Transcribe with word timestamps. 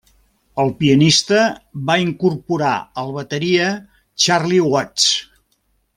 El 0.61 0.71
pianista 0.79 1.41
va 1.91 1.97
incorporar 2.05 2.73
al 3.03 3.13
bateria 3.19 3.71
Charlie 4.25 4.67
Watts. 4.73 5.07